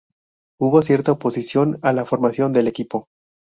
[0.59, 3.07] Hubo cierta oposición a la formación del equipo.